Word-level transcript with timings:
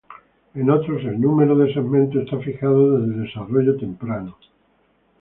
En 0.55 0.67
otros 0.71 1.03
el 1.03 1.21
número 1.21 1.55
de 1.55 1.71
segmentos 1.75 2.23
está 2.23 2.39
fijado 2.39 2.93
desde 2.97 3.13
el 3.17 3.23
desarrollo 3.27 3.77
temprano. 3.77 4.35